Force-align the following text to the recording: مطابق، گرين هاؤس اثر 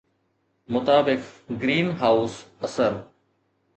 مطابق، 0.73 1.21
گرين 1.61 1.87
هاؤس 1.99 2.35
اثر 2.65 2.93